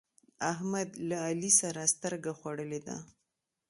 [0.51, 2.97] احمد له علي سره سترګه خوړلې ده.